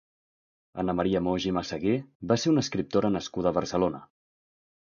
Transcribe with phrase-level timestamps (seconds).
[0.83, 1.93] Anna Maria Moix i Meseguer
[2.33, 4.05] va ser una escriptora nascuda a Barcelona.